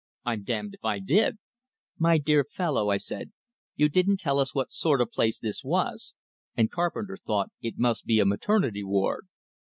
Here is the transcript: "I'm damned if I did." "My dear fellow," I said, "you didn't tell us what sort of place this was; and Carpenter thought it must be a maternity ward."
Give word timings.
"I'm 0.25 0.41
damned 0.41 0.73
if 0.73 0.83
I 0.83 0.97
did." 0.97 1.37
"My 1.99 2.17
dear 2.17 2.43
fellow," 2.43 2.89
I 2.89 2.97
said, 2.97 3.31
"you 3.75 3.87
didn't 3.87 4.17
tell 4.19 4.39
us 4.39 4.55
what 4.55 4.71
sort 4.71 4.99
of 4.99 5.11
place 5.11 5.37
this 5.37 5.63
was; 5.63 6.15
and 6.57 6.71
Carpenter 6.71 7.19
thought 7.23 7.51
it 7.61 7.77
must 7.77 8.05
be 8.07 8.19
a 8.19 8.25
maternity 8.25 8.83
ward." 8.83 9.27